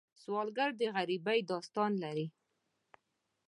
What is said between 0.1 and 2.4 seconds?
سوالګر د غریبۍ داستان لري